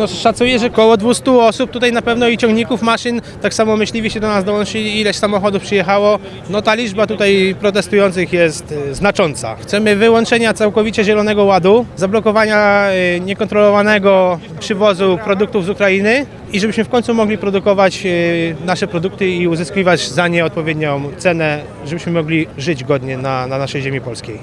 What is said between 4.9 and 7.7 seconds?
ileś samochodów przyjechało. No ta liczba tutaj